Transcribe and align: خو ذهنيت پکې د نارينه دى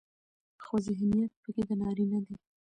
خو 0.63 0.73
ذهنيت 0.87 1.31
پکې 1.41 1.63
د 1.67 1.69
نارينه 1.81 2.19
دى 2.25 2.35